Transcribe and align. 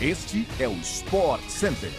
Este 0.00 0.46
é 0.60 0.68
o 0.68 0.74
Sport 0.74 1.42
Center. 1.48 1.90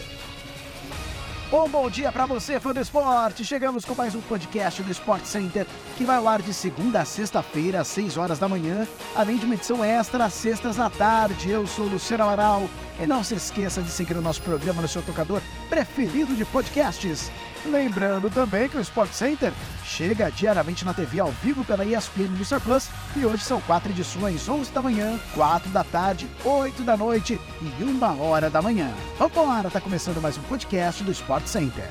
Um 1.52 1.68
bom 1.68 1.90
dia 1.90 2.10
para 2.10 2.24
você, 2.24 2.58
fã 2.58 2.72
do 2.72 2.80
esporte! 2.80 3.44
Chegamos 3.44 3.84
com 3.84 3.94
mais 3.94 4.14
um 4.14 4.22
podcast 4.22 4.82
do 4.82 4.90
Sport 4.90 5.26
Center, 5.26 5.66
que 5.98 6.04
vai 6.04 6.16
ao 6.16 6.26
ar 6.26 6.40
de 6.40 6.54
segunda 6.54 7.02
a 7.02 7.04
sexta-feira, 7.04 7.82
às 7.82 7.88
6 7.88 8.16
horas 8.16 8.38
da 8.38 8.48
manhã, 8.48 8.88
além 9.14 9.36
de 9.36 9.44
uma 9.44 9.54
edição 9.54 9.84
extra 9.84 10.24
às 10.24 10.32
sextas 10.32 10.76
da 10.76 10.88
tarde. 10.88 11.50
Eu 11.50 11.66
sou 11.66 11.84
Luciano 11.84 12.24
Amaral 12.24 12.70
e 12.98 13.06
não 13.06 13.22
se 13.22 13.34
esqueça 13.34 13.82
de 13.82 13.90
seguir 13.90 14.16
o 14.16 14.22
nosso 14.22 14.40
programa 14.40 14.80
no 14.80 14.88
seu 14.88 15.02
tocador 15.02 15.42
preferido 15.68 16.34
de 16.34 16.46
podcasts. 16.46 17.30
Lembrando 17.66 18.30
também 18.30 18.68
que 18.68 18.76
o 18.76 18.80
Sport 18.80 19.12
Center 19.12 19.52
chega 19.84 20.30
diariamente 20.30 20.84
na 20.84 20.94
TV 20.94 21.20
ao 21.20 21.30
vivo 21.42 21.64
pela 21.64 21.84
ESPN 21.84 22.28
no 22.28 22.44
Star 22.44 22.60
Plus 22.60 22.88
e 23.16 23.24
hoje 23.24 23.44
são 23.44 23.60
quatro 23.60 23.90
edições, 23.90 24.48
11 24.48 24.72
da 24.72 24.80
manhã, 24.80 25.18
4 25.34 25.70
da 25.70 25.84
tarde, 25.84 26.28
8 26.44 26.82
da 26.82 26.96
noite 26.96 27.38
e 27.60 27.84
1 27.84 28.20
hora 28.20 28.48
da 28.48 28.62
manhã. 28.62 28.90
Vambora, 29.18 29.70
tá 29.70 29.80
começando 29.80 30.22
mais 30.22 30.38
um 30.38 30.42
podcast 30.42 31.04
do 31.04 31.12
Sport 31.12 31.46
Center. 31.46 31.88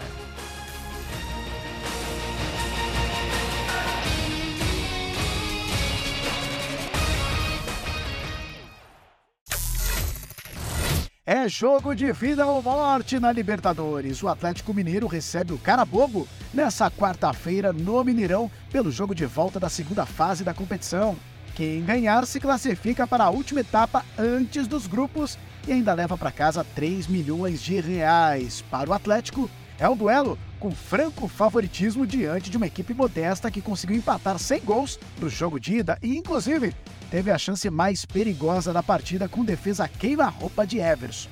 É 11.32 11.48
jogo 11.48 11.94
de 11.94 12.12
vida 12.12 12.44
ou 12.48 12.60
morte 12.60 13.20
na 13.20 13.32
Libertadores. 13.32 14.24
O 14.24 14.28
Atlético 14.28 14.74
Mineiro 14.74 15.06
recebe 15.06 15.54
o 15.54 15.60
Carabobo 15.60 16.28
nessa 16.52 16.90
quarta-feira 16.90 17.72
no 17.72 18.04
Mineirão 18.04 18.50
pelo 18.72 18.92
jogo 18.92 19.14
de 19.14 19.28
volta 19.28 19.60
da 19.60 19.70
segunda 19.70 20.08
fase 20.08 20.44
da 20.44 20.56
competição. 20.56 21.16
Quem 21.54 21.84
ganhar 21.84 22.26
se 22.26 22.40
classifica 22.40 23.06
para 23.06 23.26
a 23.26 23.30
última 23.30 23.60
etapa 23.60 24.04
antes 24.18 24.66
dos 24.66 24.88
grupos 24.88 25.38
e 25.68 25.72
ainda 25.72 25.94
leva 25.94 26.18
para 26.18 26.32
casa 26.32 26.66
3 26.74 27.06
milhões 27.06 27.62
de 27.62 27.80
reais. 27.80 28.64
Para 28.64 28.90
o 28.90 28.94
Atlético, 28.94 29.48
é 29.78 29.88
um 29.88 29.96
duelo 29.96 30.36
com 30.60 30.72
franco 30.72 31.28
favoritismo 31.28 32.08
diante 32.08 32.50
de 32.50 32.58
uma 32.58 32.66
equipe 32.66 32.92
modesta 32.92 33.52
que 33.52 33.62
conseguiu 33.62 33.98
empatar 33.98 34.40
sem 34.40 34.60
gols 34.62 35.00
no 35.22 35.30
jogo 35.30 35.60
de 35.60 35.76
ida 35.76 35.96
e, 36.02 36.18
inclusive, 36.18 36.74
teve 37.10 37.32
a 37.32 37.38
chance 37.38 37.70
mais 37.70 38.06
perigosa 38.06 38.72
da 38.72 38.84
partida 38.84 39.28
com 39.28 39.44
defesa 39.44 39.88
queima-roupa 39.88 40.66
de 40.66 40.80
Everson. 40.80 41.30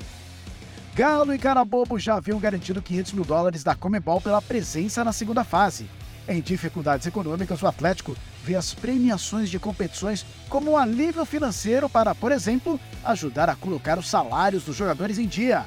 Galo 0.96 1.34
e 1.34 1.38
Carabobo 1.38 2.00
já 2.00 2.16
haviam 2.16 2.40
garantido 2.40 2.82
500 2.82 3.14
mil 3.14 3.24
dólares 3.24 3.64
da 3.64 3.76
Comebol 3.76 4.20
pela 4.20 4.42
presença 4.42 5.04
na 5.04 5.14
segunda 5.14 5.44
fase. 5.44 5.88
Em 6.28 6.42
dificuldades 6.42 7.08
econômicas, 7.08 7.62
o 7.62 7.68
Atlético 7.68 8.18
vê 8.44 8.56
as 8.56 8.74
premiações 8.74 9.50
de 9.50 9.60
competições 9.60 10.26
como 10.50 10.72
um 10.72 10.78
alívio 10.78 11.24
financeiro 11.24 11.88
para, 11.88 12.16
por 12.16 12.32
exemplo, 12.32 12.80
ajudar 13.06 13.50
a 13.50 13.56
colocar 13.56 13.98
os 13.98 14.10
salários 14.10 14.64
dos 14.64 14.76
jogadores 14.76 15.20
em 15.20 15.28
dia. 15.28 15.66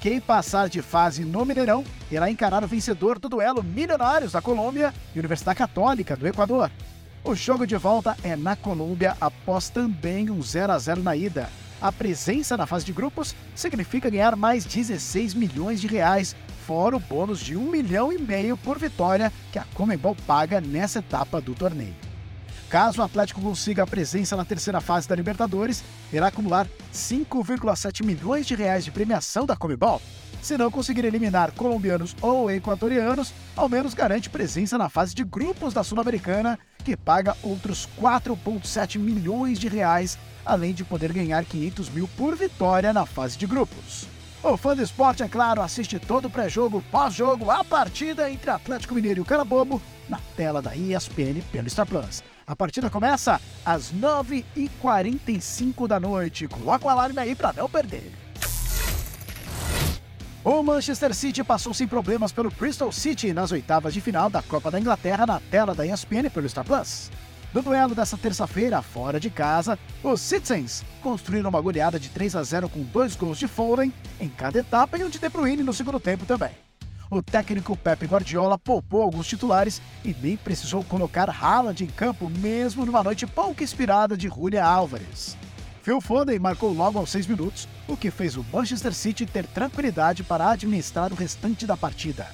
Quem 0.00 0.20
passar 0.20 0.68
de 0.68 0.82
fase 0.82 1.24
no 1.24 1.44
Mineirão 1.44 1.84
irá 2.10 2.28
encarar 2.28 2.64
o 2.64 2.66
vencedor 2.68 3.20
do 3.20 3.28
duelo 3.28 3.62
Milionários 3.62 4.32
da 4.32 4.42
Colômbia 4.42 4.92
e 5.14 5.18
Universidade 5.18 5.58
Católica 5.58 6.16
do 6.16 6.26
Equador. 6.26 6.70
O 7.24 7.36
jogo 7.36 7.64
de 7.64 7.76
volta 7.76 8.16
é 8.24 8.34
na 8.34 8.56
Colômbia 8.56 9.16
após 9.20 9.68
também 9.68 10.28
um 10.28 10.42
0 10.42 10.72
a 10.72 10.78
0 10.78 11.04
na 11.04 11.14
ida. 11.14 11.48
A 11.80 11.92
presença 11.92 12.56
na 12.56 12.66
fase 12.66 12.84
de 12.84 12.92
grupos 12.92 13.32
significa 13.54 14.10
ganhar 14.10 14.34
mais 14.34 14.64
16 14.64 15.32
milhões 15.34 15.80
de 15.80 15.86
reais, 15.86 16.34
fora 16.66 16.96
o 16.96 17.00
bônus 17.00 17.38
de 17.38 17.56
1 17.56 17.70
milhão 17.70 18.12
e 18.12 18.18
meio 18.18 18.56
por 18.56 18.76
vitória 18.76 19.32
que 19.52 19.58
a 19.58 19.64
Comembol 19.72 20.16
paga 20.26 20.60
nessa 20.60 20.98
etapa 20.98 21.40
do 21.40 21.54
torneio. 21.54 21.94
Caso 22.68 23.00
o 23.00 23.04
Atlético 23.04 23.40
consiga 23.40 23.84
a 23.84 23.86
presença 23.86 24.36
na 24.36 24.44
terceira 24.44 24.80
fase 24.80 25.08
da 25.08 25.14
Libertadores, 25.14 25.84
irá 26.12 26.26
acumular 26.26 26.66
5,7 26.92 28.04
milhões 28.04 28.46
de 28.46 28.56
reais 28.56 28.84
de 28.84 28.90
premiação 28.90 29.46
da 29.46 29.54
Comebol, 29.54 30.02
se 30.42 30.58
não 30.58 30.72
conseguir 30.72 31.04
eliminar 31.04 31.52
colombianos 31.52 32.16
ou 32.20 32.50
equatorianos, 32.50 33.32
ao 33.54 33.68
menos 33.68 33.94
garante 33.94 34.28
presença 34.28 34.76
na 34.76 34.88
fase 34.88 35.14
de 35.14 35.22
grupos 35.22 35.72
da 35.72 35.84
Sul-Americana, 35.84 36.58
que 36.82 36.96
paga 36.96 37.36
outros 37.42 37.88
4,7 38.00 38.98
milhões 38.98 39.58
de 39.58 39.68
reais, 39.68 40.18
além 40.44 40.74
de 40.74 40.84
poder 40.84 41.12
ganhar 41.12 41.44
500 41.44 41.88
mil 41.90 42.08
por 42.16 42.36
vitória 42.36 42.92
na 42.92 43.06
fase 43.06 43.38
de 43.38 43.46
grupos. 43.46 44.06
O 44.42 44.56
fã 44.56 44.74
do 44.74 44.82
esporte, 44.82 45.22
é 45.22 45.28
claro, 45.28 45.62
assiste 45.62 46.00
todo 46.00 46.24
o 46.26 46.30
pré-jogo, 46.30 46.82
pós-jogo, 46.90 47.48
a 47.50 47.62
partida 47.62 48.28
entre 48.28 48.50
Atlético 48.50 48.94
Mineiro 48.94 49.20
e 49.20 49.22
o 49.22 49.24
Carabobo 49.24 49.80
na 50.08 50.18
tela 50.36 50.60
da 50.60 50.74
ESPN 50.74 51.40
pelo 51.52 51.70
Star 51.70 51.86
Plus. 51.86 52.24
A 52.44 52.56
partida 52.56 52.90
começa 52.90 53.40
às 53.64 53.92
9h45 53.92 55.86
da 55.86 56.00
noite. 56.00 56.48
Coloca 56.48 56.86
o 56.86 56.90
alarme 56.90 57.20
aí 57.20 57.36
para 57.36 57.52
não 57.52 57.68
perder. 57.68 58.21
O 60.44 60.60
Manchester 60.60 61.14
City 61.14 61.44
passou 61.44 61.72
sem 61.72 61.86
problemas 61.86 62.32
pelo 62.32 62.50
Crystal 62.50 62.90
City 62.90 63.32
nas 63.32 63.52
oitavas 63.52 63.94
de 63.94 64.00
final 64.00 64.28
da 64.28 64.42
Copa 64.42 64.72
da 64.72 64.80
Inglaterra 64.80 65.24
na 65.24 65.38
tela 65.38 65.72
da 65.72 65.86
ESPN 65.86 66.28
pelo 66.34 66.48
Star 66.48 66.64
Plus. 66.64 67.12
No 67.54 67.62
duelo 67.62 67.94
dessa 67.94 68.18
terça-feira, 68.18 68.82
fora 68.82 69.20
de 69.20 69.30
casa, 69.30 69.78
os 70.02 70.20
Citizens 70.20 70.84
construíram 71.00 71.48
uma 71.48 71.60
goleada 71.60 71.96
de 71.96 72.08
3 72.08 72.34
a 72.34 72.42
0 72.42 72.68
com 72.68 72.82
dois 72.82 73.14
gols 73.14 73.38
de 73.38 73.46
Foden 73.46 73.92
em 74.18 74.28
cada 74.28 74.58
etapa 74.58 74.98
e 74.98 75.04
um 75.04 75.08
de 75.08 75.20
De 75.20 75.28
Bruyne 75.28 75.62
no 75.62 75.72
segundo 75.72 76.00
tempo 76.00 76.26
também. 76.26 76.50
O 77.08 77.22
técnico 77.22 77.76
Pep 77.76 78.04
Guardiola 78.04 78.58
poupou 78.58 79.02
alguns 79.02 79.28
titulares 79.28 79.80
e 80.04 80.12
nem 80.20 80.36
precisou 80.36 80.82
colocar 80.82 81.30
Haaland 81.30 81.84
em 81.84 81.86
campo 81.86 82.28
mesmo 82.28 82.84
numa 82.84 83.04
noite 83.04 83.28
pouco 83.28 83.62
inspirada 83.62 84.16
de 84.16 84.26
Julia 84.26 84.64
Álvares. 84.64 85.36
Phil 85.82 86.00
Foden 86.00 86.38
marcou 86.38 86.72
logo 86.72 86.96
aos 86.96 87.10
seis 87.10 87.26
minutos, 87.26 87.68
o 87.88 87.96
que 87.96 88.08
fez 88.08 88.36
o 88.36 88.46
Manchester 88.52 88.94
City 88.94 89.26
ter 89.26 89.44
tranquilidade 89.46 90.22
para 90.22 90.50
administrar 90.50 91.12
o 91.12 91.16
restante 91.16 91.66
da 91.66 91.76
partida. 91.76 92.28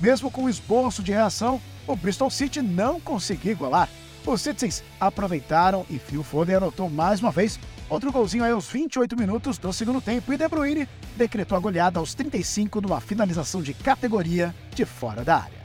Mesmo 0.00 0.30
com 0.30 0.44
o 0.44 0.48
esboço 0.48 1.02
de 1.02 1.10
reação, 1.10 1.60
o 1.88 1.96
Bristol 1.96 2.30
City 2.30 2.62
não 2.62 3.00
conseguiu 3.00 3.50
igualar. 3.50 3.88
Os 4.24 4.40
Citizens 4.40 4.84
aproveitaram 5.00 5.84
e 5.90 5.98
Phil 5.98 6.22
Foden 6.22 6.54
anotou 6.54 6.88
mais 6.88 7.20
uma 7.20 7.32
vez 7.32 7.58
outro 7.90 8.12
golzinho 8.12 8.44
aí 8.44 8.52
aos 8.52 8.68
28 8.68 9.16
minutos 9.18 9.58
do 9.58 9.72
segundo 9.72 10.00
tempo 10.00 10.32
e 10.32 10.36
De 10.36 10.48
Bruyne 10.48 10.88
decretou 11.16 11.58
a 11.58 11.60
goleada 11.60 11.98
aos 11.98 12.14
35 12.14 12.80
numa 12.80 13.00
finalização 13.00 13.60
de 13.60 13.74
categoria 13.74 14.54
de 14.72 14.84
fora 14.84 15.24
da 15.24 15.38
área. 15.38 15.64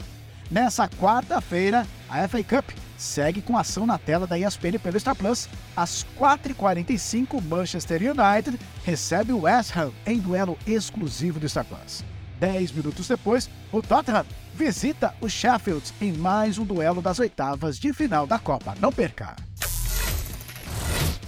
Nessa 0.49 0.89
quarta-feira, 0.89 1.85
a 2.09 2.27
FA 2.27 2.43
Cup 2.43 2.71
segue 2.99 3.41
com 3.41 3.57
ação 3.57 3.85
na 3.87 3.97
tela 3.97 4.27
da 4.27 4.37
ESPN 4.37 4.77
pelo 4.77 4.99
Star 4.99 5.15
Plus. 5.15 5.47
Às 5.75 6.05
4h45, 6.19 7.41
Manchester 7.41 8.01
United 8.01 8.59
recebe 8.83 9.31
o 9.31 9.41
West 9.41 9.75
Ham 9.75 9.91
em 10.05 10.19
duelo 10.19 10.57
exclusivo 10.67 11.39
do 11.39 11.47
Star 11.47 11.65
Plus. 11.65 12.03
Dez 12.39 12.71
minutos 12.71 13.07
depois, 13.07 13.49
o 13.71 13.81
Tottenham 13.81 14.25
visita 14.53 15.13
o 15.21 15.29
Sheffield 15.29 15.93
em 16.01 16.13
mais 16.13 16.57
um 16.57 16.65
duelo 16.65 17.01
das 17.01 17.19
oitavas 17.19 17.79
de 17.79 17.93
final 17.93 18.27
da 18.27 18.37
Copa. 18.37 18.75
Não 18.79 18.91
perca! 18.91 19.35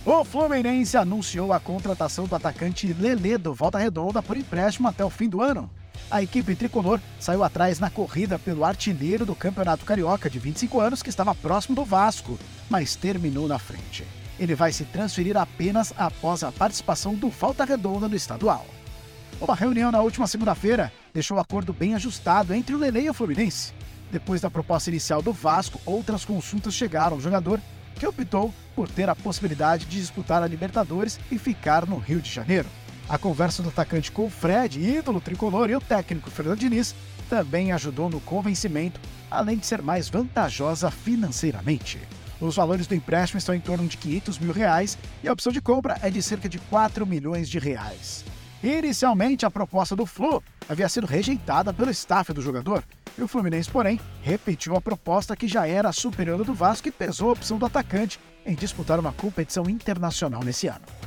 O 0.06 0.26
Fluminense 0.26 0.98
anunciou 0.98 1.54
a 1.54 1.60
contratação 1.60 2.26
do 2.26 2.36
atacante 2.36 2.92
Lelê 2.94 3.38
do 3.38 3.54
Volta 3.54 3.78
Redonda 3.78 4.22
por 4.22 4.36
empréstimo 4.36 4.88
até 4.88 5.06
o 5.06 5.10
fim 5.10 5.30
do 5.30 5.42
ano 5.42 5.70
a 6.12 6.22
equipe 6.22 6.56
tricolor 6.56 7.00
saiu 7.20 7.44
atrás 7.44 7.80
na 7.80 7.90
corrida 7.90 8.38
pelo 8.38 8.66
artilheiro 8.66 9.26
do 9.26 9.34
Campeonato 9.34 9.86
Carioca 9.86 10.30
de 10.30 10.38
25 10.38 10.80
anos, 10.80 11.02
que 11.02 11.10
estava 11.10 11.34
próximo 11.34 11.76
do 11.76 11.86
Vasco, 11.86 12.38
mas 12.70 12.96
terminou 12.96 13.48
na 13.48 13.58
frente. 13.58 14.06
Ele 14.38 14.54
vai 14.54 14.74
se 14.74 14.84
transferir 14.84 15.38
apenas 15.38 15.94
após 15.98 16.44
a 16.44 16.52
participação 16.52 17.16
do 17.16 17.32
Falta 17.32 17.64
Redonda 17.64 18.10
no 18.10 18.16
estadual. 18.16 18.66
Uma 19.40 19.56
reunião 19.56 19.92
na 19.92 20.02
última 20.02 20.28
segunda-feira 20.28 20.92
deixou 21.14 21.38
o 21.38 21.40
acordo 21.40 21.72
bem 21.72 21.96
ajustado 21.96 22.54
entre 22.54 22.76
o 22.76 22.78
Lele 22.78 23.02
e 23.02 23.10
o 23.10 23.14
Fluminense. 23.14 23.74
Depois 24.12 24.42
da 24.42 24.52
proposta 24.52 24.90
inicial 24.90 25.22
do 25.22 25.32
Vasco, 25.32 25.80
outras 25.86 26.26
consultas 26.26 26.74
chegaram 26.74 27.16
ao 27.16 27.22
jogador, 27.22 27.62
que 27.96 28.06
optou 28.06 28.54
por 28.76 28.90
ter 28.90 29.10
a 29.10 29.16
possibilidade 29.16 29.86
de 29.86 30.00
disputar 30.00 30.44
a 30.44 30.48
Libertadores 30.48 31.20
e 31.32 31.38
ficar 31.38 31.86
no 31.86 31.98
Rio 31.98 32.20
de 32.20 32.30
Janeiro. 32.30 32.68
A 33.12 33.18
conversa 33.18 33.62
do 33.62 33.68
atacante 33.68 34.10
com 34.10 34.28
o 34.28 34.30
Fred, 34.30 34.80
ídolo 34.80 35.20
tricolor, 35.20 35.70
e 35.70 35.76
o 35.76 35.82
técnico 35.82 36.32
Fernando 36.32 36.60
Diniz 36.60 36.96
também 37.30 37.74
ajudou 37.74 38.10
no 38.10 38.22
convencimento, 38.22 39.02
além 39.30 39.58
de 39.58 39.66
ser 39.66 39.82
mais 39.82 40.08
vantajosa 40.08 40.90
financeiramente. 40.90 42.00
Os 42.40 42.56
valores 42.56 42.88
do 42.88 42.96
empréstimo 42.96 43.38
estão 43.38 43.54
em 43.54 43.60
torno 43.60 43.86
de 43.86 43.98
500 43.98 44.40
mil 44.40 44.54
reais 44.54 44.98
e 45.22 45.28
a 45.28 45.34
opção 45.34 45.52
de 45.52 45.60
compra 45.60 46.00
é 46.02 46.10
de 46.10 46.22
cerca 46.22 46.48
de 46.48 46.58
4 46.58 47.06
milhões 47.06 47.50
de 47.50 47.60
reais. 47.60 48.24
Inicialmente, 48.64 49.46
a 49.46 49.52
proposta 49.52 49.94
do 49.94 50.06
Flu 50.06 50.42
havia 50.70 50.88
sido 50.88 51.06
rejeitada 51.06 51.74
pelo 51.74 51.92
staff 51.92 52.32
do 52.32 52.42
jogador, 52.42 52.82
e 53.18 53.22
o 53.22 53.28
Fluminense, 53.28 53.70
porém, 53.70 54.00
repetiu 54.22 54.74
a 54.78 54.82
proposta 54.82 55.36
que 55.36 55.50
já 55.50 55.68
era 55.68 55.92
superior 55.92 56.46
do 56.46 56.54
Vasco 56.54 56.88
e 56.88 56.92
pesou 56.92 57.28
a 57.28 57.34
opção 57.34 57.58
do 57.58 57.66
atacante 57.66 58.22
em 58.46 58.56
disputar 58.56 59.02
uma 59.02 59.12
competição 59.12 59.70
internacional 59.70 60.46
nesse 60.46 60.68
ano. 60.68 61.01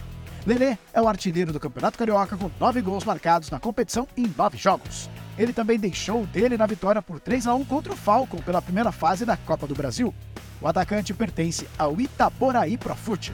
Lelê 0.46 0.76
é 0.92 1.00
o 1.00 1.08
artilheiro 1.08 1.52
do 1.52 1.60
Campeonato 1.60 1.96
Carioca 1.96 2.36
com 2.36 2.50
nove 2.60 2.82
gols 2.82 3.04
marcados 3.04 3.50
na 3.50 3.58
competição 3.58 4.06
em 4.14 4.30
nove 4.36 4.58
jogos. 4.58 5.08
Ele 5.38 5.52
também 5.52 5.78
deixou 5.78 6.26
dele 6.26 6.58
na 6.58 6.66
vitória 6.66 7.00
por 7.00 7.18
3 7.18 7.46
a 7.46 7.54
1 7.54 7.64
contra 7.64 7.92
o 7.92 7.96
Falcon 7.96 8.38
pela 8.38 8.60
primeira 8.60 8.92
fase 8.92 9.24
da 9.24 9.36
Copa 9.36 9.66
do 9.66 9.74
Brasil. 9.74 10.14
O 10.60 10.68
atacante 10.68 11.14
pertence 11.14 11.66
ao 11.78 11.98
Itaboraí 11.98 12.76
Profute. 12.76 13.32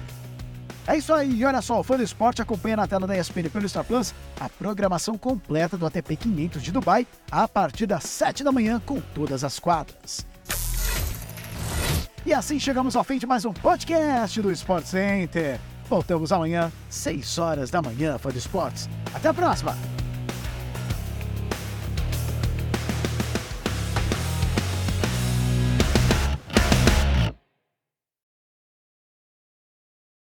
É 0.87 0.97
isso 0.97 1.13
aí, 1.13 1.33
e 1.33 1.45
olha 1.45 1.61
só, 1.61 1.79
o 1.79 1.83
fã 1.83 1.97
do 1.97 2.03
esporte 2.03 2.41
acompanha 2.41 2.77
na 2.77 2.87
tela 2.87 3.07
da 3.07 3.17
ESPN 3.17 3.51
pelo 3.51 3.69
Star 3.69 3.85
Plus 3.85 4.15
a 4.41 4.49
programação 4.49 5.19
completa 5.19 5.77
do 5.77 5.87
ATP 5.87 6.17
500 6.17 6.63
de 6.63 6.73
Dubai 6.73 7.07
a 7.31 7.47
partir 7.47 7.87
das 7.87 8.05
7 8.05 8.43
da 8.43 8.51
manhã 8.51 8.81
com 8.85 9.01
todas 9.15 9.45
as 9.45 9.59
quadras. 9.59 10.27
E 12.25 12.33
assim 12.33 12.59
chegamos 12.59 12.97
ao 12.97 13.05
fim 13.05 13.19
de 13.19 13.27
mais 13.27 13.45
um 13.45 13.53
podcast 13.53 14.41
do 14.41 14.51
Sport 14.53 14.85
Center. 14.85 15.61
Voltamos 15.91 16.31
amanhã, 16.31 16.71
6 16.89 17.39
horas 17.39 17.69
da 17.69 17.83
manhã, 17.83 18.17
fã 18.17 18.31
do 18.31 18.39
esportes. 18.39 18.89
Até 19.13 19.29
a 19.29 19.35
próxima! 19.35 19.77